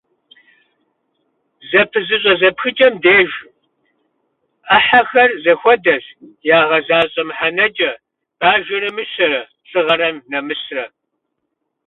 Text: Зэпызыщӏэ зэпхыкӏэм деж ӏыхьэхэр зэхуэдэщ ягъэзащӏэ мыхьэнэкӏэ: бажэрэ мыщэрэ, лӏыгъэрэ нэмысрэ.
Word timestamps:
Зэпызыщӏэ 1.69 2.33
зэпхыкӏэм 2.39 2.93
деж 3.03 3.29
ӏыхьэхэр 4.67 5.29
зэхуэдэщ 5.43 6.03
ягъэзащӏэ 6.57 7.23
мыхьэнэкӏэ: 7.27 7.91
бажэрэ 8.39 8.89
мыщэрэ, 8.95 9.41
лӏыгъэрэ 9.69 10.09
нэмысрэ. 10.31 10.85